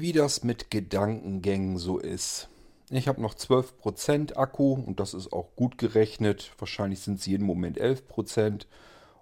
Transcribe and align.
wie 0.00 0.12
das 0.12 0.44
mit 0.44 0.70
Gedankengängen 0.70 1.76
so 1.76 1.98
ist. 1.98 2.48
Ich 2.90 3.06
habe 3.06 3.20
noch 3.20 3.34
12% 3.34 4.36
Akku 4.36 4.72
und 4.72 4.98
das 4.98 5.14
ist 5.14 5.32
auch 5.32 5.54
gut 5.54 5.78
gerechnet. 5.78 6.52
Wahrscheinlich 6.58 7.00
sind 7.00 7.18
es 7.18 7.26
jeden 7.26 7.44
Moment 7.44 7.80
11% 7.80 8.66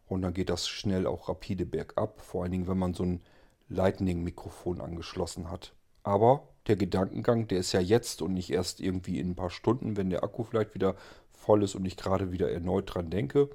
und 0.07 0.23
dann 0.23 0.33
geht 0.33 0.49
das 0.49 0.69
schnell 0.69 1.07
auch 1.07 1.29
rapide 1.29 1.67
bergab. 1.67 2.21
Vor 2.21 2.43
allen 2.43 2.53
Dingen, 2.53 2.69
wenn 2.69 2.79
man 2.79 2.95
so 2.95 3.03
ein 3.03 3.21
Lightning-Mikrofon 3.69 4.81
angeschlossen 4.81 5.51
hat. 5.51 5.75
Aber 6.03 6.49
der 6.67 6.77
Gedankengang, 6.77 7.49
der 7.49 7.59
ist 7.59 7.73
ja 7.73 7.81
jetzt 7.81 8.23
und 8.23 8.33
nicht 8.33 8.51
erst 8.51 8.81
irgendwie 8.81 9.19
in 9.19 9.31
ein 9.31 9.37
paar 9.37 9.51
Stunden, 9.51 9.97
wenn 9.97 10.11
der 10.11 10.23
Akku 10.23 10.45
vielleicht 10.45 10.75
wieder 10.75 10.95
voll 11.31 11.63
ist 11.63 11.75
und 11.75 11.85
ich 11.85 11.97
gerade 11.97 12.33
wieder 12.33 12.51
erneut 12.51 12.95
dran 12.95 13.11
denke. 13.11 13.51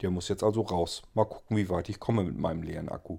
Der 0.00 0.10
muss 0.10 0.28
jetzt 0.28 0.42
also 0.42 0.62
raus. 0.62 1.02
Mal 1.14 1.26
gucken, 1.26 1.56
wie 1.56 1.68
weit 1.68 1.88
ich 1.88 2.00
komme 2.00 2.24
mit 2.24 2.38
meinem 2.38 2.62
leeren 2.62 2.88
Akku. 2.88 3.18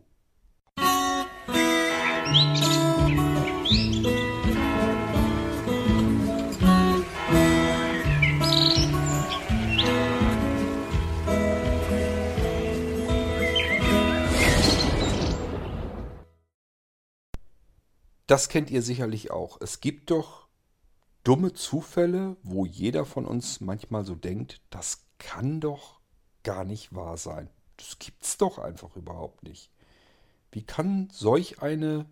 Das 18.32 18.48
kennt 18.48 18.72
ihr 18.72 18.82
sicherlich 18.82 19.30
auch. 19.30 19.60
Es 19.60 19.82
gibt 19.82 20.10
doch 20.10 20.48
dumme 21.26 21.52
Zufälle, 21.52 22.38
wo 22.44 22.66
jeder 22.66 23.04
von 23.04 23.26
uns 23.26 23.60
manchmal 23.60 24.06
so 24.06 24.16
denkt, 24.16 24.62
das 24.70 25.06
kann 25.18 25.60
doch 25.60 26.00
gar 26.42 26.64
nicht 26.64 26.96
wahr 26.96 27.18
sein. 27.18 27.50
Das 27.76 28.00
gibt's 28.00 28.38
doch 28.38 28.58
einfach 28.58 28.96
überhaupt 28.96 29.44
nicht. 29.44 29.70
Wie 30.50 30.64
kann 30.64 31.10
solch 31.12 31.62
eine 31.62 32.06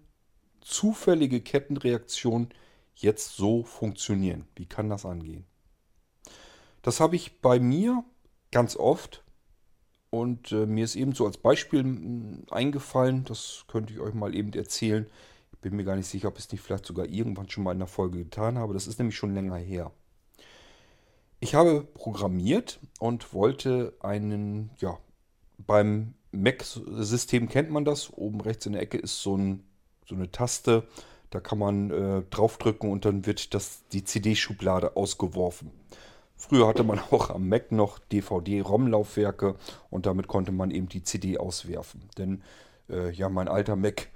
zufällige 0.60 1.40
Kettenreaktion 1.40 2.50
jetzt 2.96 3.38
so 3.38 3.64
funktionieren? 3.64 4.46
Wie 4.58 4.66
kann 4.66 4.90
das 4.90 5.06
angehen? 5.06 5.46
Das 6.82 7.00
habe 7.00 7.16
ich 7.16 7.40
bei 7.40 7.62
mir 7.62 8.04
ganz 8.52 8.76
oft 8.76 9.24
und 10.10 10.52
äh, 10.52 10.66
mir 10.66 10.84
ist 10.84 10.98
eben 10.98 11.14
so 11.14 11.26
als 11.26 11.38
Beispiel 11.38 11.86
mh, 11.86 12.52
eingefallen, 12.52 13.24
das 13.24 13.64
könnte 13.70 13.94
ich 13.94 14.02
euch 14.02 14.14
mal 14.14 14.36
eben 14.36 14.52
erzählen. 14.52 15.10
Bin 15.62 15.76
mir 15.76 15.84
gar 15.84 15.96
nicht 15.96 16.08
sicher, 16.08 16.30
ob 16.30 16.38
ich 16.38 16.46
es 16.46 16.52
nicht 16.52 16.62
vielleicht 16.62 16.86
sogar 16.86 17.06
irgendwann 17.06 17.50
schon 17.50 17.64
mal 17.64 17.74
in 17.74 17.80
der 17.80 17.88
Folge 17.88 18.20
getan 18.20 18.58
habe. 18.58 18.74
Das 18.74 18.88
ist 18.88 19.00
nämlich 19.00 19.18
schon 19.18 19.34
länger 19.34 19.58
her. 19.58 19.92
Ich 21.42 21.56
habe 21.56 21.88
programmiert 21.94 22.80
und 23.00 23.34
wollte 23.34 23.94
einen, 24.02 24.72
ja, 24.80 24.98
beim 25.58 26.14
Mac-System 26.32 27.50
kennt 27.50 27.72
man 27.72 27.86
das. 27.86 28.12
Oben 28.14 28.42
rechts 28.42 28.66
in 28.66 28.74
der 28.74 28.82
Ecke 28.82 28.98
ist 28.98 29.22
so, 29.22 29.38
ein, 29.38 29.64
so 30.06 30.16
eine 30.16 30.32
Taste. 30.32 30.84
Da 31.30 31.40
kann 31.40 31.60
man 31.60 31.92
äh, 31.92 32.24
draufdrücken 32.30 32.92
und 32.92 33.06
dann 33.06 33.26
wird 33.26 33.54
das, 33.54 33.84
die 33.92 34.04
CD-Schublade 34.04 34.96
ausgeworfen. 34.96 35.72
Früher 36.36 36.68
hatte 36.68 36.84
man 36.84 37.00
auch 37.12 37.30
am 37.30 37.48
Mac 37.48 37.72
noch 37.72 38.00
DVD-ROM-Laufwerke 38.00 39.56
und 39.90 40.06
damit 40.06 40.28
konnte 40.28 40.52
man 40.52 40.72
eben 40.72 40.90
die 40.90 41.04
CD 41.04 41.38
auswerfen. 41.38 42.02
Denn 42.18 42.42
äh, 42.90 43.12
ja, 43.12 43.30
mein 43.30 43.48
alter 43.48 43.76
Mac, 43.76 44.08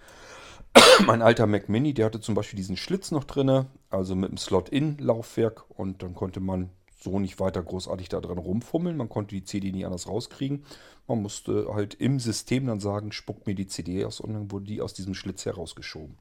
mein 1.06 1.22
alter 1.22 1.48
Mac 1.48 1.70
Mini, 1.70 1.94
der 1.94 2.06
hatte 2.06 2.20
zum 2.22 2.36
Beispiel 2.36 2.58
diesen 2.58 2.78
Schlitz 2.78 3.12
noch 3.12 3.24
drin, 3.24 3.66
also 3.90 4.16
mit 4.16 4.30
einem 4.30 4.38
Slot-In-Laufwerk 4.38 5.66
und 5.70 6.04
dann 6.04 6.16
konnte 6.16 6.40
man 6.40 6.70
so 7.04 7.20
nicht 7.20 7.40
weiter 7.40 7.62
großartig 7.62 8.10
da 8.10 8.22
dran 8.22 8.38
rumfummeln. 8.38 8.96
Man 8.96 9.10
konnte 9.10 9.36
die 9.36 9.44
CD 9.44 9.72
nicht 9.72 9.86
anders 9.86 10.08
rauskriegen. 10.08 10.66
Man 11.08 11.22
musste 11.22 11.68
halt 11.74 11.96
im 11.96 12.20
System 12.20 12.68
dann 12.68 12.80
sagen, 12.80 13.12
spuckt 13.12 13.46
mir 13.46 13.56
die 13.56 13.68
CD 13.68 14.06
aus 14.06 14.22
und 14.22 14.34
dann 14.34 14.52
wurde 14.52 14.66
die 14.66 14.82
aus 14.82 14.94
diesem 14.94 15.14
Schlitz 15.14 15.46
herausgeschoben. 15.46 16.18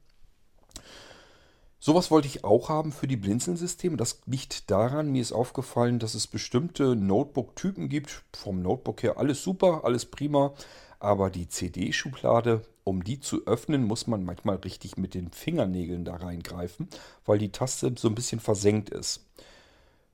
Sowas 1.79 2.11
wollte 2.11 2.29
ich 2.29 2.45
auch 2.45 2.69
haben 2.69 2.93
für 2.93 3.09
die 3.09 3.17
Blinzeln-Systeme. 3.17 3.97
Das 3.97 4.21
liegt 4.27 4.71
daran, 4.71 5.11
mir 5.11 5.23
ist 5.23 5.33
aufgefallen, 5.33 5.99
dass 5.99 6.15
es 6.15 6.29
bestimmte 6.29 6.95
Notebook-Typen 6.95 7.89
gibt. 7.89 8.25
Vom 8.33 8.63
Notebook 8.63 9.03
her 9.03 9.19
alles 9.19 9.43
super, 9.43 9.81
alles 9.85 10.07
prima. 10.07 10.55
Aber 11.01 11.29
die 11.29 11.49
CD-Schublade, 11.49 12.63
um 12.85 13.05
die 13.05 13.21
zu 13.21 13.47
öffnen, 13.47 13.85
muss 13.85 14.07
man 14.07 14.25
manchmal 14.25 14.57
richtig 14.57 14.97
mit 14.97 15.15
den 15.15 15.31
Fingernägeln 15.31 16.05
da 16.05 16.17
reingreifen, 16.17 16.89
weil 17.25 17.39
die 17.39 17.53
Taste 17.53 17.95
so 17.97 18.09
ein 18.09 18.15
bisschen 18.15 18.41
versenkt 18.41 18.91
ist. 18.91 19.27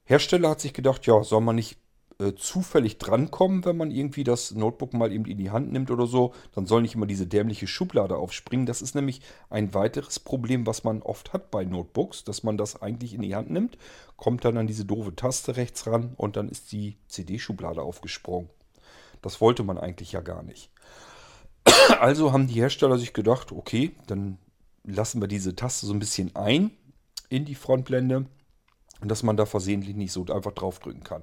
Hersteller 0.05 0.51
hat 0.51 0.61
sich 0.61 0.73
gedacht, 0.73 1.07
ja, 1.07 1.23
soll 1.23 1.41
man 1.41 1.57
nicht 1.57 1.79
äh, 2.21 2.35
zufällig 2.35 2.99
drankommen, 2.99 3.65
wenn 3.65 3.77
man 3.77 3.93
irgendwie 3.93 4.25
das 4.25 4.51
Notebook 4.51 4.93
mal 4.93 5.13
eben 5.13 5.25
in 5.27 5.39
die 5.39 5.51
Hand 5.51 5.71
nimmt 5.71 5.91
oder 5.91 6.07
so, 6.07 6.35
dann 6.53 6.67
soll 6.67 6.83
nicht 6.83 6.97
immer 6.97 7.07
diese 7.07 7.29
dämliche 7.29 7.69
Schublade 7.69 8.17
aufspringen. 8.17 8.67
Das 8.67 8.83
ist 8.83 8.97
nämlich 8.97 9.21
ein 9.51 9.73
weiteres 9.73 10.19
Problem, 10.19 10.67
was 10.67 10.83
man 10.83 11.03
oft 11.03 11.33
hat 11.33 11.53
bei 11.53 11.65
Notebooks, 11.65 12.25
dass 12.25 12.43
man 12.43 12.57
das 12.57 12.83
eigentlich 12.83 13.15
in 13.15 13.23
die 13.23 13.37
Hand 13.37 13.51
nimmt, 13.51 13.79
kommt 14.17 14.45
dann 14.45 14.57
an 14.57 14.67
diese 14.67 14.85
doofe 14.85 15.15
Taste 15.15 15.57
rechts 15.57 15.87
ran 15.87 16.15
und 16.17 16.37
dann 16.37 16.49
ist 16.49 16.73
die 16.73 16.97
CD-Schublade 17.07 17.83
aufgesprungen. 17.83 18.51
Das 19.23 19.41
wollte 19.41 19.63
man 19.63 19.79
eigentlich 19.79 20.13
ja 20.13 20.21
gar 20.21 20.43
nicht. 20.43 20.71
Also 22.01 22.33
haben 22.33 22.47
die 22.47 22.61
Hersteller 22.61 22.99
sich 22.99 23.13
gedacht, 23.13 23.53
okay, 23.53 23.93
dann 24.07 24.39
lassen 24.85 25.21
wir 25.21 25.29
diese 25.29 25.57
Taste 25.57 25.87
so 25.87 25.93
ein 25.93 25.99
bisschen 25.99 26.35
ein 26.37 26.71
in 27.29 27.45
die 27.45 27.55
Frontblende 27.55 28.27
dass 29.01 29.23
man 29.23 29.37
da 29.37 29.47
versehentlich 29.47 29.95
nicht 29.95 30.13
so 30.13 30.27
einfach 30.27 30.53
draufdrücken 30.53 31.05
kann. 31.05 31.23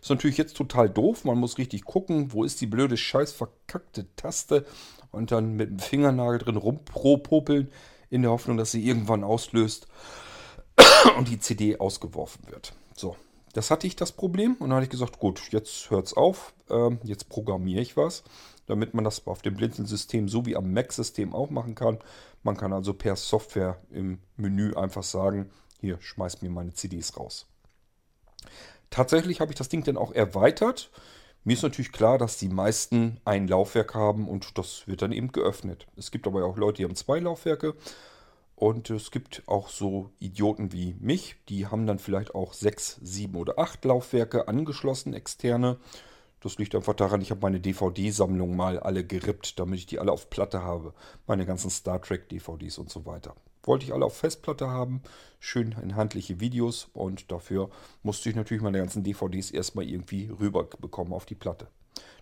Ist 0.00 0.10
natürlich 0.10 0.36
jetzt 0.36 0.56
total 0.56 0.88
doof. 0.88 1.24
Man 1.24 1.38
muss 1.38 1.58
richtig 1.58 1.84
gucken, 1.84 2.32
wo 2.32 2.44
ist 2.44 2.60
die 2.60 2.66
blöde, 2.66 2.96
scheiß 2.96 3.32
verkackte 3.32 4.06
Taste 4.14 4.64
und 5.10 5.32
dann 5.32 5.54
mit 5.54 5.70
dem 5.70 5.78
Fingernagel 5.78 6.38
drin 6.38 6.56
rumpropopeln 6.56 7.70
in 8.10 8.22
der 8.22 8.30
Hoffnung, 8.30 8.56
dass 8.56 8.70
sie 8.70 8.86
irgendwann 8.86 9.24
auslöst 9.24 9.88
und 11.18 11.28
die 11.28 11.40
CD 11.40 11.78
ausgeworfen 11.78 12.46
wird. 12.48 12.74
So, 12.94 13.16
das 13.54 13.70
hatte 13.70 13.86
ich 13.86 13.96
das 13.96 14.12
Problem 14.12 14.54
und 14.60 14.70
dann 14.70 14.76
hatte 14.76 14.84
ich 14.84 14.90
gesagt, 14.90 15.18
gut, 15.18 15.40
jetzt 15.50 15.90
hört 15.90 16.06
es 16.06 16.14
auf, 16.14 16.54
ähm, 16.70 17.00
jetzt 17.02 17.28
programmiere 17.28 17.82
ich 17.82 17.96
was, 17.96 18.22
damit 18.66 18.94
man 18.94 19.04
das 19.04 19.26
auf 19.26 19.42
dem 19.42 19.54
Blinzeln-System 19.54 20.28
so 20.28 20.46
wie 20.46 20.56
am 20.56 20.72
Mac-System 20.72 21.34
auch 21.34 21.50
machen 21.50 21.74
kann. 21.74 21.98
Man 22.42 22.56
kann 22.56 22.72
also 22.72 22.94
per 22.94 23.16
Software 23.16 23.78
im 23.90 24.18
Menü 24.36 24.74
einfach 24.74 25.02
sagen, 25.02 25.50
hier, 25.80 25.98
schmeißt 26.00 26.42
mir 26.42 26.50
meine 26.50 26.72
CDs 26.72 27.16
raus. 27.16 27.46
Tatsächlich 28.90 29.40
habe 29.40 29.52
ich 29.52 29.58
das 29.58 29.68
Ding 29.68 29.84
dann 29.84 29.96
auch 29.96 30.12
erweitert. 30.12 30.90
Mir 31.44 31.52
ist 31.52 31.62
natürlich 31.62 31.92
klar, 31.92 32.18
dass 32.18 32.38
die 32.38 32.48
meisten 32.48 33.20
ein 33.24 33.46
Laufwerk 33.46 33.94
haben 33.94 34.28
und 34.28 34.58
das 34.58 34.88
wird 34.88 35.02
dann 35.02 35.12
eben 35.12 35.32
geöffnet. 35.32 35.86
Es 35.96 36.10
gibt 36.10 36.26
aber 36.26 36.44
auch 36.44 36.56
Leute, 36.56 36.78
die 36.78 36.84
haben 36.84 36.96
zwei 36.96 37.20
Laufwerke. 37.20 37.74
Und 38.56 38.88
es 38.88 39.10
gibt 39.10 39.42
auch 39.46 39.68
so 39.68 40.10
Idioten 40.18 40.72
wie 40.72 40.96
mich, 40.98 41.36
die 41.50 41.66
haben 41.66 41.86
dann 41.86 41.98
vielleicht 41.98 42.34
auch 42.34 42.54
sechs, 42.54 42.98
sieben 43.02 43.36
oder 43.36 43.58
acht 43.58 43.84
Laufwerke 43.84 44.48
angeschlossen, 44.48 45.12
externe. 45.12 45.76
Das 46.40 46.58
liegt 46.58 46.74
einfach 46.74 46.94
daran, 46.94 47.20
ich 47.20 47.30
habe 47.30 47.40
meine 47.40 47.60
DVD-Sammlung 47.60 48.56
mal 48.56 48.78
alle 48.78 49.04
gerippt, 49.04 49.58
damit 49.58 49.78
ich 49.78 49.86
die 49.86 49.98
alle 49.98 50.12
auf 50.12 50.30
Platte 50.30 50.62
habe. 50.62 50.94
Meine 51.26 51.46
ganzen 51.46 51.70
Star 51.70 52.00
Trek-DVDs 52.00 52.78
und 52.78 52.90
so 52.90 53.06
weiter 53.06 53.34
wollte 53.66 53.84
ich 53.84 53.92
alle 53.92 54.04
auf 54.04 54.16
Festplatte 54.16 54.68
haben, 54.68 55.02
schön 55.38 55.74
in 55.82 55.96
handliche 55.96 56.40
Videos 56.40 56.88
und 56.92 57.30
dafür 57.32 57.70
musste 58.02 58.30
ich 58.30 58.36
natürlich 58.36 58.62
meine 58.62 58.78
ganzen 58.78 59.02
DVDs 59.02 59.50
erstmal 59.50 59.86
irgendwie 59.86 60.28
rüber 60.28 60.64
bekommen 60.64 61.12
auf 61.12 61.26
die 61.26 61.34
Platte. 61.34 61.68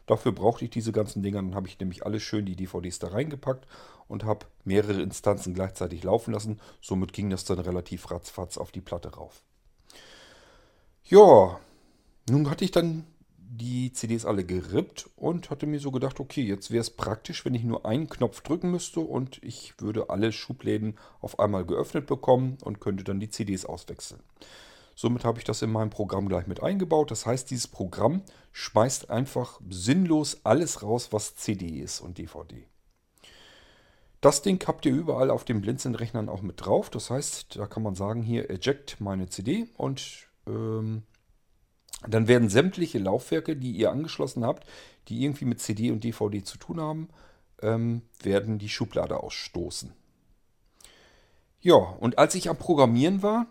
Dafür 0.06 0.32
brauchte 0.32 0.64
ich 0.64 0.70
diese 0.70 0.92
ganzen 0.92 1.22
Dinger, 1.22 1.42
dann 1.42 1.54
habe 1.54 1.66
ich 1.66 1.78
nämlich 1.78 2.04
alles 2.04 2.22
schön 2.22 2.44
die 2.44 2.56
DVDs 2.56 2.98
da 2.98 3.08
reingepackt 3.08 3.66
und 4.06 4.24
habe 4.24 4.46
mehrere 4.64 5.00
Instanzen 5.00 5.54
gleichzeitig 5.54 6.02
laufen 6.02 6.32
lassen. 6.32 6.60
Somit 6.82 7.14
ging 7.14 7.30
das 7.30 7.44
dann 7.44 7.58
relativ 7.58 8.10
ratzfatz 8.10 8.58
auf 8.58 8.70
die 8.70 8.82
Platte 8.82 9.14
rauf. 9.14 9.42
Ja, 11.04 11.58
nun 12.28 12.50
hatte 12.50 12.64
ich 12.64 12.70
dann 12.70 13.06
die 13.56 13.92
CDs 13.92 14.24
alle 14.24 14.44
gerippt 14.44 15.08
und 15.16 15.50
hatte 15.50 15.66
mir 15.66 15.78
so 15.80 15.90
gedacht, 15.90 16.20
okay, 16.20 16.42
jetzt 16.42 16.70
wäre 16.70 16.80
es 16.80 16.90
praktisch, 16.90 17.44
wenn 17.44 17.54
ich 17.54 17.64
nur 17.64 17.86
einen 17.86 18.08
Knopf 18.08 18.40
drücken 18.40 18.70
müsste 18.70 19.00
und 19.00 19.42
ich 19.42 19.74
würde 19.78 20.10
alle 20.10 20.32
Schubläden 20.32 20.96
auf 21.20 21.38
einmal 21.38 21.64
geöffnet 21.64 22.06
bekommen 22.06 22.58
und 22.62 22.80
könnte 22.80 23.04
dann 23.04 23.20
die 23.20 23.30
CDs 23.30 23.64
auswechseln. 23.64 24.20
Somit 24.96 25.24
habe 25.24 25.38
ich 25.38 25.44
das 25.44 25.62
in 25.62 25.72
meinem 25.72 25.90
Programm 25.90 26.28
gleich 26.28 26.46
mit 26.46 26.62
eingebaut. 26.62 27.10
Das 27.10 27.26
heißt, 27.26 27.50
dieses 27.50 27.66
Programm 27.66 28.22
schmeißt 28.52 29.10
einfach 29.10 29.60
sinnlos 29.68 30.40
alles 30.44 30.82
raus, 30.82 31.08
was 31.10 31.34
CD 31.36 31.80
ist 31.80 32.00
und 32.00 32.18
DVD. 32.18 32.66
Das 34.20 34.40
Ding 34.40 34.64
habt 34.66 34.86
ihr 34.86 34.92
überall 34.94 35.30
auf 35.30 35.44
den 35.44 35.60
Blinzeln-Rechnern 35.60 36.28
auch 36.28 36.42
mit 36.42 36.64
drauf. 36.64 36.90
Das 36.90 37.10
heißt, 37.10 37.56
da 37.56 37.66
kann 37.66 37.82
man 37.82 37.94
sagen, 37.94 38.22
hier 38.22 38.48
eject 38.48 39.00
meine 39.00 39.28
CD 39.28 39.68
und 39.76 40.28
ähm, 40.46 41.02
dann 42.06 42.28
werden 42.28 42.48
sämtliche 42.48 42.98
Laufwerke, 42.98 43.56
die 43.56 43.72
ihr 43.72 43.90
angeschlossen 43.90 44.44
habt, 44.44 44.66
die 45.08 45.22
irgendwie 45.22 45.44
mit 45.44 45.60
CD 45.60 45.90
und 45.90 46.04
DVD 46.04 46.42
zu 46.42 46.58
tun 46.58 46.80
haben, 46.80 47.08
ähm, 47.62 48.02
werden 48.22 48.58
die 48.58 48.68
Schublade 48.68 49.22
ausstoßen. 49.22 49.92
Ja, 51.60 51.76
und 51.76 52.18
als 52.18 52.34
ich 52.34 52.50
am 52.50 52.58
Programmieren 52.58 53.22
war, 53.22 53.46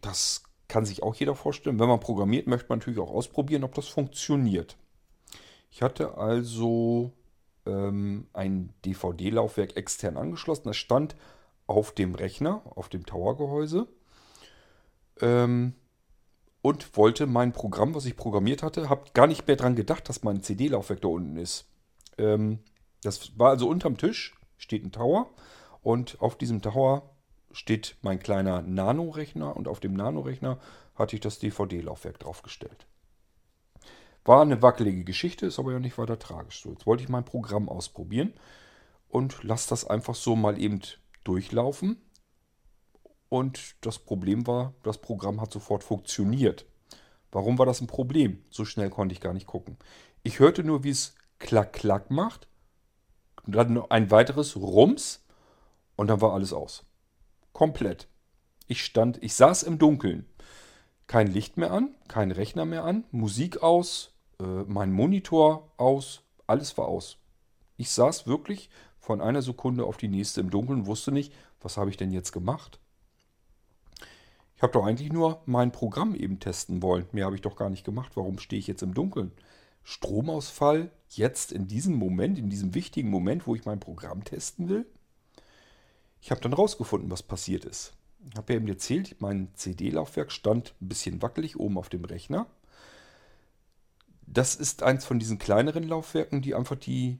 das 0.00 0.44
kann 0.68 0.84
sich 0.84 1.02
auch 1.02 1.16
jeder 1.16 1.34
vorstellen, 1.34 1.80
wenn 1.80 1.88
man 1.88 1.98
programmiert, 1.98 2.46
möchte 2.46 2.68
man 2.68 2.78
natürlich 2.78 3.00
auch 3.00 3.10
ausprobieren, 3.10 3.64
ob 3.64 3.74
das 3.74 3.88
funktioniert. 3.88 4.76
Ich 5.70 5.82
hatte 5.82 6.16
also 6.16 7.12
ähm, 7.66 8.28
ein 8.32 8.72
DVD-Laufwerk 8.84 9.76
extern 9.76 10.16
angeschlossen. 10.16 10.68
Das 10.68 10.76
stand 10.76 11.16
auf 11.66 11.92
dem 11.92 12.14
Rechner, 12.14 12.62
auf 12.74 12.88
dem 12.88 13.04
Tower-Gehäuse. 13.04 13.88
Ähm, 15.20 15.74
und 16.62 16.96
wollte 16.96 17.26
mein 17.26 17.52
Programm, 17.52 17.94
was 17.94 18.04
ich 18.04 18.16
programmiert 18.16 18.62
hatte, 18.62 18.88
habe 18.88 19.10
gar 19.14 19.26
nicht 19.26 19.46
mehr 19.46 19.56
dran 19.56 19.76
gedacht, 19.76 20.08
dass 20.08 20.22
mein 20.22 20.42
CD-Laufwerk 20.42 21.00
da 21.00 21.08
unten 21.08 21.36
ist. 21.36 21.66
Ähm, 22.18 22.60
das 23.02 23.38
war 23.38 23.50
also 23.50 23.68
unterm 23.68 23.96
Tisch, 23.96 24.36
steht 24.58 24.84
ein 24.84 24.92
Tower 24.92 25.30
und 25.82 26.20
auf 26.20 26.36
diesem 26.36 26.60
Tower 26.60 27.10
steht 27.52 27.96
mein 28.02 28.18
kleiner 28.18 28.62
Nano-Rechner 28.62 29.56
und 29.56 29.68
auf 29.68 29.80
dem 29.80 29.94
Nano-Rechner 29.94 30.58
hatte 30.94 31.16
ich 31.16 31.20
das 31.20 31.38
DVD-Laufwerk 31.38 32.18
draufgestellt. 32.18 32.86
War 34.24 34.42
eine 34.42 34.60
wackelige 34.60 35.04
Geschichte, 35.04 35.46
ist 35.46 35.58
aber 35.58 35.72
ja 35.72 35.80
nicht 35.80 35.96
weiter 35.96 36.18
tragisch. 36.18 36.62
So, 36.62 36.70
jetzt 36.70 36.86
wollte 36.86 37.02
ich 37.02 37.08
mein 37.08 37.24
Programm 37.24 37.68
ausprobieren 37.68 38.34
und 39.08 39.42
lasse 39.42 39.70
das 39.70 39.86
einfach 39.86 40.14
so 40.14 40.36
mal 40.36 40.60
eben 40.60 40.80
durchlaufen. 41.24 41.96
Und 43.30 43.76
das 43.80 43.98
Problem 43.98 44.46
war, 44.46 44.74
das 44.82 44.98
Programm 44.98 45.40
hat 45.40 45.52
sofort 45.52 45.84
funktioniert. 45.84 46.66
Warum 47.32 47.58
war 47.58 47.64
das 47.64 47.80
ein 47.80 47.86
Problem? 47.86 48.42
So 48.50 48.64
schnell 48.64 48.90
konnte 48.90 49.14
ich 49.14 49.20
gar 49.20 49.32
nicht 49.32 49.46
gucken. 49.46 49.78
Ich 50.24 50.40
hörte 50.40 50.64
nur, 50.64 50.84
wie 50.84 50.90
es 50.90 51.14
klack 51.38 51.72
klack 51.72 52.10
macht. 52.10 52.48
Dann 53.46 53.80
ein 53.88 54.10
weiteres 54.10 54.56
Rums 54.56 55.24
und 55.96 56.08
dann 56.08 56.20
war 56.20 56.34
alles 56.34 56.52
aus. 56.52 56.84
Komplett. 57.52 58.08
Ich 58.66 58.84
stand, 58.84 59.22
ich 59.22 59.34
saß 59.34 59.62
im 59.62 59.78
Dunkeln. 59.78 60.26
Kein 61.06 61.28
Licht 61.28 61.56
mehr 61.56 61.70
an, 61.70 61.94
kein 62.08 62.32
Rechner 62.32 62.64
mehr 62.64 62.84
an, 62.84 63.04
Musik 63.10 63.62
aus, 63.62 64.12
äh, 64.40 64.44
mein 64.66 64.92
Monitor 64.92 65.72
aus, 65.76 66.22
alles 66.46 66.76
war 66.78 66.86
aus. 66.86 67.16
Ich 67.76 67.90
saß 67.90 68.26
wirklich 68.26 68.70
von 68.98 69.20
einer 69.20 69.42
Sekunde 69.42 69.84
auf 69.84 69.96
die 69.96 70.08
nächste 70.08 70.40
im 70.40 70.50
Dunkeln 70.50 70.80
und 70.80 70.86
wusste 70.86 71.12
nicht, 71.12 71.32
was 71.60 71.76
habe 71.76 71.90
ich 71.90 71.96
denn 71.96 72.12
jetzt 72.12 72.32
gemacht. 72.32 72.80
Ich 74.60 74.62
habe 74.62 74.74
doch 74.74 74.84
eigentlich 74.84 75.10
nur 75.10 75.40
mein 75.46 75.72
Programm 75.72 76.14
eben 76.14 76.38
testen 76.38 76.82
wollen. 76.82 77.06
Mehr 77.12 77.24
habe 77.24 77.34
ich 77.34 77.40
doch 77.40 77.56
gar 77.56 77.70
nicht 77.70 77.82
gemacht. 77.82 78.12
Warum 78.14 78.38
stehe 78.38 78.60
ich 78.60 78.66
jetzt 78.66 78.82
im 78.82 78.92
Dunkeln? 78.92 79.32
Stromausfall 79.84 80.90
jetzt 81.08 81.50
in 81.50 81.66
diesem 81.66 81.94
Moment, 81.94 82.38
in 82.38 82.50
diesem 82.50 82.74
wichtigen 82.74 83.08
Moment, 83.08 83.46
wo 83.46 83.54
ich 83.54 83.64
mein 83.64 83.80
Programm 83.80 84.22
testen 84.22 84.68
will? 84.68 84.84
Ich 86.20 86.30
habe 86.30 86.42
dann 86.42 86.52
rausgefunden, 86.52 87.10
was 87.10 87.22
passiert 87.22 87.64
ist. 87.64 87.94
Ich 88.28 88.36
habe 88.36 88.52
ja 88.52 88.58
eben 88.58 88.68
erzählt, 88.68 89.16
mein 89.18 89.48
CD-Laufwerk 89.54 90.30
stand 90.30 90.74
ein 90.82 90.88
bisschen 90.88 91.22
wackelig 91.22 91.58
oben 91.58 91.78
auf 91.78 91.88
dem 91.88 92.04
Rechner. 92.04 92.46
Das 94.26 94.56
ist 94.56 94.82
eins 94.82 95.06
von 95.06 95.18
diesen 95.18 95.38
kleineren 95.38 95.84
Laufwerken, 95.88 96.42
die 96.42 96.54
einfach 96.54 96.76
die 96.76 97.18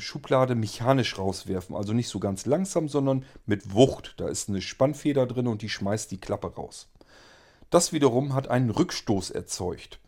Schublade 0.00 0.54
mechanisch 0.54 1.18
rauswerfen. 1.18 1.76
Also 1.76 1.92
nicht 1.92 2.08
so 2.08 2.18
ganz 2.18 2.46
langsam, 2.46 2.88
sondern 2.88 3.24
mit 3.46 3.74
Wucht. 3.74 4.14
Da 4.18 4.28
ist 4.28 4.48
eine 4.48 4.60
Spannfeder 4.60 5.26
drin 5.26 5.46
und 5.46 5.62
die 5.62 5.68
schmeißt 5.68 6.10
die 6.10 6.20
Klappe 6.20 6.54
raus. 6.54 6.88
Das 7.70 7.92
wiederum 7.92 8.34
hat 8.34 8.48
einen 8.48 8.70
Rückstoß 8.70 9.30
erzeugt. 9.30 10.00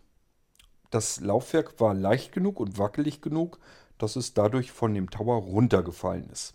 Das 0.90 1.20
Laufwerk 1.20 1.80
war 1.80 1.94
leicht 1.94 2.32
genug 2.32 2.60
und 2.60 2.76
wackelig 2.76 3.22
genug, 3.22 3.58
dass 3.98 4.16
es 4.16 4.34
dadurch 4.34 4.72
von 4.72 4.94
dem 4.94 5.10
Tower 5.10 5.36
runtergefallen 5.36 6.28
ist 6.30 6.54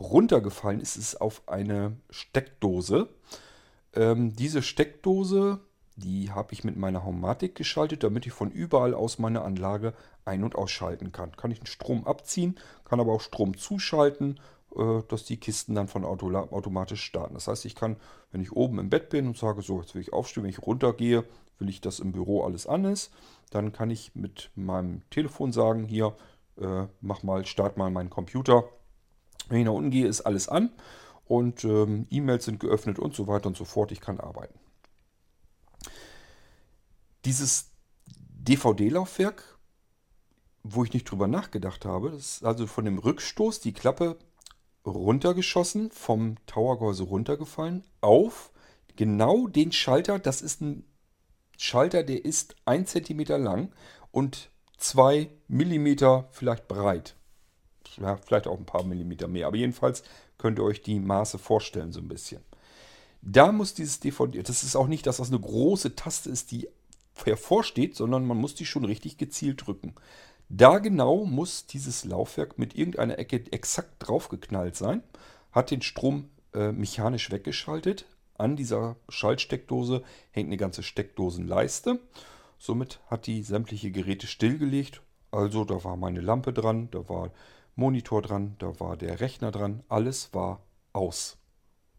runtergefallen 0.00 0.80
ist, 0.80 0.96
ist 0.96 1.20
auf 1.20 1.42
eine 1.46 1.96
Steckdose. 2.10 3.08
Ähm, 3.94 4.34
diese 4.36 4.62
Steckdose, 4.62 5.60
die 5.98 6.30
habe 6.30 6.52
ich 6.52 6.64
mit 6.64 6.76
meiner 6.76 7.04
Homatik 7.04 7.54
geschaltet, 7.54 8.02
damit 8.04 8.26
ich 8.26 8.32
von 8.32 8.50
überall 8.50 8.94
aus 8.94 9.18
meine 9.18 9.42
Anlage 9.42 9.94
ein- 10.24 10.44
und 10.44 10.54
ausschalten 10.54 11.12
kann. 11.12 11.36
Kann 11.36 11.50
ich 11.50 11.60
den 11.60 11.66
Strom 11.66 12.06
abziehen, 12.06 12.58
kann 12.84 13.00
aber 13.00 13.12
auch 13.12 13.20
Strom 13.20 13.56
zuschalten, 13.56 14.40
äh, 14.76 15.02
dass 15.08 15.24
die 15.24 15.38
Kisten 15.38 15.74
dann 15.74 15.88
von 15.88 16.04
Auto 16.04 16.34
automatisch 16.34 17.02
starten. 17.02 17.34
Das 17.34 17.48
heißt, 17.48 17.64
ich 17.64 17.74
kann, 17.74 17.96
wenn 18.30 18.40
ich 18.40 18.52
oben 18.52 18.78
im 18.78 18.90
Bett 18.90 19.10
bin 19.10 19.26
und 19.26 19.36
sage, 19.36 19.62
so, 19.62 19.80
jetzt 19.80 19.94
will 19.94 20.02
ich 20.02 20.12
aufstehen, 20.12 20.44
wenn 20.44 20.50
ich 20.50 20.62
runtergehe, 20.62 21.24
will 21.58 21.68
ich, 21.68 21.80
dass 21.80 22.00
im 22.00 22.12
Büro 22.12 22.44
alles 22.44 22.66
an 22.66 22.84
ist, 22.84 23.12
dann 23.50 23.72
kann 23.72 23.90
ich 23.90 24.14
mit 24.14 24.50
meinem 24.54 25.02
Telefon 25.10 25.52
sagen, 25.52 25.84
hier, 25.86 26.14
äh, 26.60 26.86
mach 27.00 27.22
mal, 27.22 27.46
start 27.46 27.76
mal 27.76 27.90
meinen 27.90 28.10
Computer 28.10 28.64
wenn 29.48 29.60
ich 29.60 29.66
nach 29.66 29.72
unten 29.72 29.90
gehe, 29.90 30.06
ist 30.06 30.22
alles 30.22 30.48
an 30.48 30.70
und 31.26 31.64
ähm, 31.64 32.06
E-Mails 32.10 32.44
sind 32.44 32.60
geöffnet 32.60 32.98
und 32.98 33.14
so 33.14 33.26
weiter 33.26 33.48
und 33.48 33.56
so 33.56 33.64
fort. 33.64 33.92
Ich 33.92 34.00
kann 34.00 34.20
arbeiten. 34.20 34.58
Dieses 37.28 37.70
DVD-Laufwerk, 38.10 39.58
wo 40.62 40.84
ich 40.84 40.92
nicht 40.92 41.10
drüber 41.10 41.28
nachgedacht 41.28 41.84
habe, 41.84 42.10
das 42.10 42.36
ist 42.36 42.44
also 42.44 42.66
von 42.66 42.84
dem 42.84 42.98
Rückstoß 42.98 43.60
die 43.60 43.72
Klappe 43.72 44.16
runtergeschossen, 44.84 45.90
vom 45.90 46.36
Towergehäuse 46.46 47.04
runtergefallen, 47.04 47.84
auf 48.00 48.50
genau 48.96 49.46
den 49.46 49.72
Schalter. 49.72 50.18
Das 50.18 50.42
ist 50.42 50.60
ein 50.60 50.84
Schalter, 51.56 52.02
der 52.02 52.24
ist 52.24 52.56
1 52.64 52.90
cm 52.90 53.20
lang 53.42 53.72
und 54.10 54.50
2 54.78 55.30
mm 55.48 55.96
vielleicht 56.30 56.66
breit 56.66 57.14
ja, 58.00 58.16
vielleicht 58.16 58.46
auch 58.46 58.58
ein 58.58 58.66
paar 58.66 58.84
Millimeter 58.84 59.28
mehr. 59.28 59.46
Aber 59.46 59.56
jedenfalls 59.56 60.02
könnt 60.36 60.58
ihr 60.58 60.64
euch 60.64 60.82
die 60.82 61.00
Maße 61.00 61.38
vorstellen, 61.38 61.92
so 61.92 62.00
ein 62.00 62.08
bisschen. 62.08 62.42
Da 63.22 63.50
muss 63.50 63.74
dieses 63.74 64.00
DVD, 64.00 64.42
das 64.42 64.62
ist 64.62 64.76
auch 64.76 64.86
nicht, 64.86 65.06
dass 65.06 65.16
das 65.16 65.28
eine 65.28 65.40
große 65.40 65.96
Taste 65.96 66.30
ist, 66.30 66.50
die 66.52 66.68
hervorsteht, 67.26 67.96
sondern 67.96 68.26
man 68.26 68.36
muss 68.36 68.54
die 68.54 68.66
schon 68.66 68.84
richtig 68.84 69.18
gezielt 69.18 69.66
drücken. 69.66 69.94
Da 70.48 70.78
genau 70.78 71.24
muss 71.24 71.66
dieses 71.66 72.04
Laufwerk 72.04 72.58
mit 72.58 72.74
irgendeiner 72.74 73.18
Ecke 73.18 73.44
exakt 73.52 73.94
draufgeknallt 73.98 74.76
sein, 74.76 75.02
hat 75.52 75.70
den 75.70 75.82
Strom 75.82 76.30
äh, 76.54 76.72
mechanisch 76.72 77.30
weggeschaltet. 77.30 78.06
An 78.34 78.56
dieser 78.56 78.96
Schaltsteckdose 79.08 80.02
hängt 80.30 80.48
eine 80.48 80.56
ganze 80.56 80.82
Steckdosenleiste. 80.82 82.00
Somit 82.58 83.00
hat 83.08 83.26
die 83.26 83.42
sämtliche 83.42 83.90
Geräte 83.90 84.26
stillgelegt. 84.26 85.02
Also 85.30 85.64
da 85.64 85.84
war 85.84 85.96
meine 85.96 86.20
Lampe 86.20 86.52
dran, 86.52 86.88
da 86.90 87.08
war 87.08 87.30
Monitor 87.74 88.22
dran, 88.22 88.56
da 88.58 88.80
war 88.80 88.96
der 88.96 89.20
Rechner 89.20 89.50
dran, 89.50 89.84
alles 89.88 90.32
war 90.32 90.62
aus. 90.92 91.36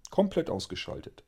Komplett 0.09 0.49
ausgeschaltet. 0.49 1.23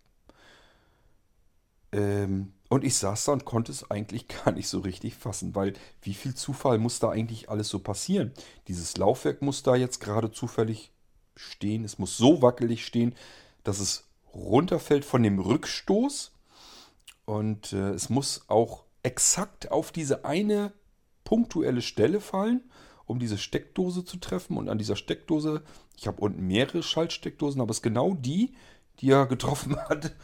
Ähm, 1.91 2.53
und 2.69 2.83
ich 2.83 2.95
saß 2.95 3.25
da 3.25 3.31
und 3.33 3.45
konnte 3.45 3.71
es 3.71 3.89
eigentlich 3.91 4.27
gar 4.45 4.51
nicht 4.51 4.67
so 4.67 4.79
richtig 4.79 5.15
fassen, 5.15 5.55
weil 5.55 5.73
wie 6.01 6.13
viel 6.13 6.35
Zufall 6.35 6.77
muss 6.77 6.99
da 6.99 7.09
eigentlich 7.09 7.49
alles 7.49 7.69
so 7.69 7.79
passieren? 7.79 8.31
Dieses 8.67 8.97
Laufwerk 8.97 9.41
muss 9.41 9.63
da 9.63 9.75
jetzt 9.75 9.99
gerade 9.99 10.31
zufällig 10.31 10.91
stehen. 11.35 11.83
Es 11.83 11.99
muss 11.99 12.17
so 12.17 12.41
wackelig 12.41 12.85
stehen, 12.85 13.15
dass 13.63 13.79
es 13.79 14.05
runterfällt 14.33 15.05
von 15.05 15.23
dem 15.23 15.39
Rückstoß. 15.39 16.31
Und 17.25 17.73
äh, 17.73 17.91
es 17.91 18.09
muss 18.09 18.45
auch 18.47 18.83
exakt 19.03 19.71
auf 19.71 19.91
diese 19.91 20.25
eine 20.25 20.73
punktuelle 21.23 21.81
Stelle 21.81 22.19
fallen 22.19 22.61
um 23.11 23.19
diese 23.19 23.37
Steckdose 23.37 24.03
zu 24.03 24.17
treffen. 24.17 24.57
Und 24.57 24.69
an 24.69 24.79
dieser 24.79 24.95
Steckdose, 24.95 25.61
ich 25.97 26.07
habe 26.07 26.21
unten 26.21 26.47
mehrere 26.47 26.81
Schaltsteckdosen, 26.81 27.61
aber 27.61 27.71
es 27.71 27.77
ist 27.77 27.83
genau 27.83 28.15
die, 28.15 28.55
die 28.99 29.11
er 29.11 29.27
getroffen 29.27 29.77
hat. 29.89 30.15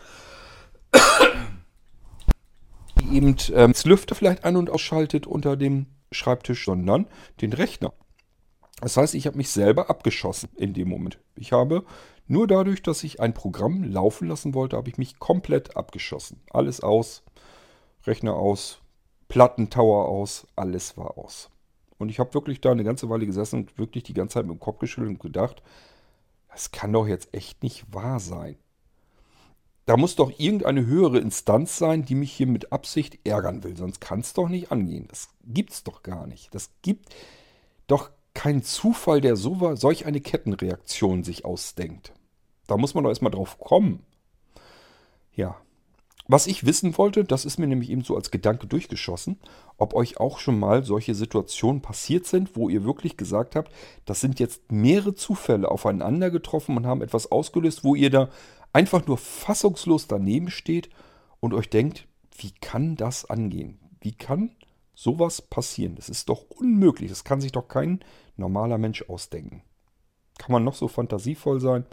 Eben 3.11 3.35
ähm, 3.53 3.73
das 3.73 3.85
Lüfter 3.85 4.15
vielleicht 4.15 4.43
ein- 4.43 4.55
und 4.55 4.69
ausschaltet 4.69 5.27
unter 5.27 5.55
dem 5.57 5.87
Schreibtisch, 6.11 6.65
sondern 6.65 7.07
den 7.41 7.53
Rechner. 7.53 7.93
Das 8.81 8.95
heißt, 8.95 9.15
ich 9.15 9.25
habe 9.25 9.37
mich 9.37 9.49
selber 9.49 9.89
abgeschossen 9.89 10.49
in 10.55 10.73
dem 10.73 10.89
Moment. 10.89 11.19
Ich 11.35 11.51
habe 11.51 11.83
nur 12.27 12.47
dadurch, 12.47 12.83
dass 12.83 13.03
ich 13.03 13.19
ein 13.19 13.33
Programm 13.33 13.83
laufen 13.83 14.27
lassen 14.27 14.53
wollte, 14.53 14.77
habe 14.77 14.89
ich 14.89 14.97
mich 14.97 15.17
komplett 15.17 15.75
abgeschossen. 15.75 16.41
Alles 16.51 16.81
aus, 16.81 17.23
Rechner 18.05 18.35
aus, 18.35 18.79
Plattentower 19.27 20.07
aus, 20.07 20.45
alles 20.55 20.97
war 20.97 21.17
aus. 21.17 21.49
Und 21.97 22.09
ich 22.09 22.19
habe 22.19 22.33
wirklich 22.33 22.61
da 22.61 22.71
eine 22.71 22.83
ganze 22.83 23.09
Weile 23.09 23.25
gesessen 23.25 23.61
und 23.61 23.77
wirklich 23.77 24.03
die 24.03 24.13
ganze 24.13 24.35
Zeit 24.35 24.45
mit 24.45 24.55
dem 24.55 24.59
Kopf 24.59 24.79
geschüttelt 24.79 25.09
und 25.09 25.19
gedacht, 25.19 25.63
das 26.49 26.71
kann 26.71 26.93
doch 26.93 27.07
jetzt 27.07 27.33
echt 27.33 27.63
nicht 27.63 27.93
wahr 27.93 28.19
sein. 28.19 28.57
Da 29.87 29.95
muss 29.95 30.17
doch 30.17 30.37
irgendeine 30.37 30.85
höhere 30.85 31.17
Instanz 31.17 31.77
sein, 31.77 32.03
die 32.03 32.13
mich 32.13 32.33
hier 32.33 32.45
mit 32.45 32.73
Absicht 32.73 33.25
ärgern 33.25 33.63
will. 33.63 33.77
Sonst 33.77 34.01
kann 34.01 34.19
es 34.19 34.33
doch 34.33 34.49
nicht 34.49 34.69
angehen. 34.69 35.07
Das 35.07 35.29
gibt's 35.45 35.85
doch 35.85 36.03
gar 36.03 36.27
nicht. 36.27 36.53
Das 36.53 36.71
gibt 36.81 37.15
doch 37.87 38.11
keinen 38.33 38.63
Zufall, 38.63 39.21
der 39.21 39.37
so, 39.37 39.75
solch 39.75 40.05
eine 40.05 40.19
Kettenreaktion 40.19 41.23
sich 41.23 41.45
ausdenkt. 41.45 42.11
Da 42.67 42.75
muss 42.75 42.95
man 42.95 43.05
doch 43.05 43.11
erstmal 43.11 43.31
drauf 43.31 43.59
kommen. 43.59 44.03
Ja, 45.33 45.55
was 46.29 46.47
ich 46.47 46.65
wissen 46.65 46.97
wollte, 46.97 47.23
das 47.23 47.45
ist 47.45 47.57
mir 47.57 47.67
nämlich 47.67 47.89
eben 47.89 48.03
so 48.03 48.17
als 48.17 48.31
Gedanke 48.31 48.67
durchgeschossen, 48.67 49.39
ob 49.77 49.93
euch 49.93 50.19
auch 50.19 50.39
schon 50.39 50.59
mal 50.59 50.83
solche 50.83 51.15
Situationen 51.15 51.81
passiert 51.81 52.25
sind, 52.25 52.57
wo 52.57 52.67
ihr 52.67 52.83
wirklich 52.83 53.15
gesagt 53.15 53.55
habt, 53.55 53.71
das 54.03 54.19
sind 54.19 54.37
jetzt 54.41 54.69
mehrere 54.69 55.15
Zufälle 55.15 55.71
aufeinander 55.71 56.29
getroffen 56.29 56.75
und 56.75 56.85
haben 56.85 57.01
etwas 57.01 57.31
ausgelöst, 57.31 57.85
wo 57.85 57.95
ihr 57.95 58.09
da 58.09 58.27
einfach 58.77 59.07
nur 59.07 59.17
fassungslos 59.17 60.07
daneben 60.07 60.51
steht 60.51 60.89
und 61.39 61.55
euch 61.55 61.67
denkt, 61.67 62.07
wie 62.37 62.51
kann 62.51 62.95
das 62.95 63.25
angehen? 63.25 63.79
Wie 64.01 64.13
kann 64.13 64.55
sowas 64.93 65.41
passieren? 65.41 65.95
Das 65.95 66.09
ist 66.09 66.29
doch 66.29 66.43
unmöglich. 66.51 67.09
Das 67.09 67.23
kann 67.23 67.41
sich 67.41 67.51
doch 67.51 67.67
kein 67.67 68.01
normaler 68.35 68.77
Mensch 68.77 69.01
ausdenken. 69.09 69.63
Kann 70.37 70.51
man 70.51 70.63
noch 70.63 70.75
so 70.75 70.87
fantasievoll 70.87 71.59
sein? 71.59 71.85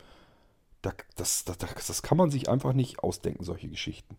das, 1.16 1.46
das, 1.46 1.56
das 1.56 2.02
kann 2.02 2.18
man 2.18 2.30
sich 2.30 2.50
einfach 2.50 2.74
nicht 2.74 2.98
ausdenken, 2.98 3.42
solche 3.42 3.68
Geschichten. 3.68 4.18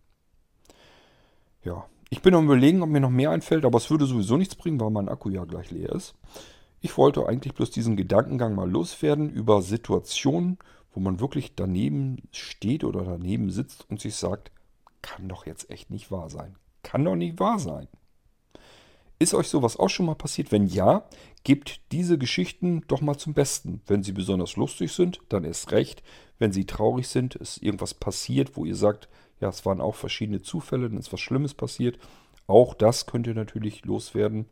Ja, 1.63 1.85
ich 2.09 2.23
bin 2.23 2.33
am 2.33 2.45
überlegen, 2.45 2.81
ob 2.81 2.89
mir 2.89 2.99
noch 2.99 3.11
mehr 3.11 3.29
einfällt, 3.29 3.65
aber 3.65 3.77
es 3.77 3.91
würde 3.91 4.07
sowieso 4.07 4.35
nichts 4.35 4.55
bringen, 4.55 4.79
weil 4.79 4.89
mein 4.89 5.07
Akku 5.07 5.29
ja 5.29 5.45
gleich 5.45 5.69
leer 5.69 5.91
ist. 5.91 6.15
Ich 6.81 6.97
wollte 6.97 7.27
eigentlich 7.27 7.53
bloß 7.53 7.69
diesen 7.69 7.95
Gedankengang 7.95 8.55
mal 8.55 8.67
loswerden 8.67 9.29
über 9.29 9.61
Situationen, 9.61 10.57
wo 10.95 11.01
man 11.01 11.19
wirklich 11.19 11.55
daneben 11.55 12.23
steht 12.31 12.83
oder 12.85 13.03
daneben 13.03 13.51
sitzt 13.51 13.85
und 13.89 13.99
sich 13.99 14.15
sagt, 14.15 14.51
kann 15.01 15.27
doch 15.27 15.45
jetzt 15.45 15.69
echt 15.69 15.91
nicht 15.91 16.09
wahr 16.09 16.29
sein. 16.29 16.55
Kann 16.83 17.03
doch 17.03 17.15
nicht 17.15 17.39
wahr 17.39 17.59
sein. 17.59 17.87
Ist 19.19 19.33
euch 19.33 19.49
sowas 19.49 19.77
auch 19.77 19.89
schon 19.89 20.05
mal 20.05 20.15
passiert? 20.15 20.51
Wenn 20.51 20.67
ja, 20.67 21.07
gebt 21.43 21.81
diese 21.91 22.17
Geschichten 22.17 22.83
doch 22.87 23.01
mal 23.01 23.17
zum 23.17 23.33
Besten. 23.33 23.81
Wenn 23.87 24.03
sie 24.03 24.13
besonders 24.13 24.55
lustig 24.55 24.93
sind, 24.93 25.19
dann 25.29 25.43
ist 25.43 25.71
recht. 25.71 26.01
Wenn 26.39 26.51
sie 26.51 26.65
traurig 26.65 27.07
sind, 27.07 27.35
ist 27.35 27.61
irgendwas 27.61 27.93
passiert, 27.93 28.55
wo 28.55 28.65
ihr 28.65 28.75
sagt, 28.75 29.09
ja, 29.39 29.49
es 29.49 29.65
waren 29.65 29.81
auch 29.81 29.95
verschiedene 29.95 30.41
Zufälle, 30.41 30.89
dann 30.89 30.97
ist 30.97 31.11
was 31.11 31.19
Schlimmes 31.19 31.53
passiert. 31.53 31.99
Auch 32.47 32.73
das 32.73 33.05
könnt 33.05 33.27
ihr 33.27 33.33
natürlich 33.33 33.83
loswerden. 33.83 34.45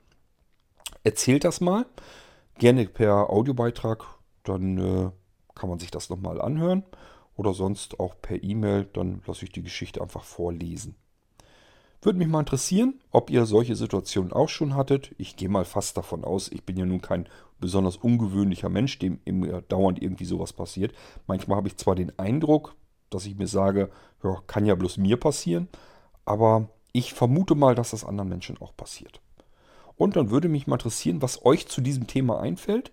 Erzählt 1.04 1.46
das 1.46 1.62
mal. 1.62 1.86
Gerne 2.58 2.86
per 2.86 3.30
Audiobeitrag, 3.30 4.04
dann 4.44 4.78
äh, 4.78 5.12
kann 5.55 5.69
man 5.69 5.79
sich 5.79 5.91
das 5.91 6.10
nochmal 6.10 6.41
anhören. 6.41 6.83
Oder 7.36 7.53
sonst 7.53 8.00
auch 8.00 8.15
per 8.22 8.43
E-Mail, 8.43 8.88
dann 8.93 9.22
lasse 9.25 9.45
ich 9.45 9.51
die 9.51 9.63
Geschichte 9.63 10.01
einfach 10.01 10.24
vorlesen. 10.24 10.95
Würde 12.01 12.19
mich 12.19 12.27
mal 12.27 12.41
interessieren, 12.41 13.00
ob 13.12 13.29
ihr 13.29 13.45
solche 13.45 13.75
Situationen 13.75 14.33
auch 14.33 14.50
schon 14.50 14.75
hattet. 14.75 15.15
Ich 15.17 15.38
gehe 15.38 15.50
mal 15.50 15.65
fast 15.65 15.95
davon 15.95 16.25
aus, 16.25 16.51
ich 16.51 16.63
bin 16.63 16.77
ja 16.77 16.86
nun 16.86 17.01
kein 17.01 17.27
besonders 17.60 17.95
ungewöhnlicher 17.95 18.67
Mensch, 18.67 19.00
dem 19.00 19.19
immer 19.24 19.62
dauernd 19.62 20.01
irgendwie 20.01 20.25
sowas 20.25 20.51
passiert. 20.51 20.93
Manchmal 21.27 21.57
habe 21.57 21.69
ich 21.69 21.77
zwar 21.77 21.95
den 21.95 22.17
Eindruck, 22.19 22.75
dass 23.10 23.25
ich 23.25 23.38
mir 23.38 23.48
sage, 23.48 23.89
ja, 24.22 24.41
kann 24.48 24.65
ja 24.65 24.75
bloß 24.75 24.98
mir 24.98 25.17
passieren, 25.17 25.69
aber 26.25 26.67
ich 26.91 27.13
vermute 27.13 27.55
mal, 27.55 27.74
dass 27.74 27.91
das 27.91 28.03
anderen 28.03 28.29
Menschen 28.29 28.57
auch 28.60 28.75
passiert. 28.75 29.22
Und 29.95 30.17
dann 30.17 30.29
würde 30.29 30.50
mich 30.50 30.67
mal 30.67 30.75
interessieren, 30.75 31.22
was 31.22 31.45
euch 31.45 31.67
zu 31.67 31.79
diesem 31.79 32.07
Thema 32.07 32.39
einfällt. 32.41 32.91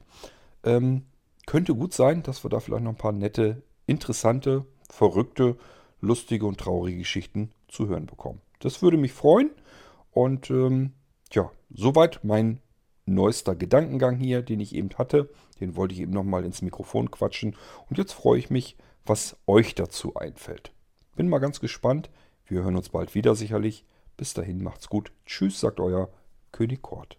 Ähm, 0.63 1.03
könnte 1.51 1.75
gut 1.75 1.93
sein, 1.93 2.23
dass 2.23 2.45
wir 2.45 2.49
da 2.49 2.61
vielleicht 2.61 2.85
noch 2.85 2.93
ein 2.93 2.97
paar 2.97 3.11
nette, 3.11 3.65
interessante, 3.87 4.67
verrückte, 4.89 5.57
lustige 6.01 6.47
und 6.47 6.61
traurige 6.61 6.99
Geschichten 6.99 7.51
zu 7.67 7.89
hören 7.89 8.07
bekommen. 8.07 8.41
Das 8.61 8.83
würde 8.83 8.97
mich 8.97 9.13
freuen. 9.13 9.51
Und 10.13 10.49
ähm, 10.51 10.93
ja, 11.33 11.51
soweit 11.69 12.21
mein 12.23 12.61
neuester 13.05 13.57
Gedankengang 13.57 14.17
hier, 14.17 14.43
den 14.43 14.61
ich 14.61 14.77
eben 14.77 14.91
hatte. 14.97 15.29
Den 15.59 15.75
wollte 15.75 15.93
ich 15.93 16.01
eben 16.01 16.13
nochmal 16.13 16.45
ins 16.45 16.63
Mikrofon 16.63 17.11
quatschen. 17.11 17.57
Und 17.89 17.99
jetzt 17.99 18.13
freue 18.13 18.39
ich 18.39 18.51
mich, 18.51 18.77
was 19.05 19.37
euch 19.49 19.75
dazu 19.75 20.15
einfällt. 20.15 20.71
Bin 21.17 21.29
mal 21.29 21.41
ganz 21.41 21.59
gespannt. 21.59 22.11
Wir 22.47 22.63
hören 22.63 22.77
uns 22.77 22.91
bald 22.91 23.17
wieder 23.17 23.35
sicherlich. 23.35 23.85
Bis 24.17 24.35
dahin 24.35 24.63
macht's 24.63 24.89
gut. 24.89 25.11
Tschüss, 25.27 25.59
sagt 25.59 25.81
euer 25.81 26.11
König 26.53 26.81
Kort. 26.81 27.19